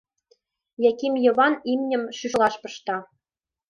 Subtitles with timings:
[0.89, 2.97] Яким Йыван имньым шӱшкылаш пышта.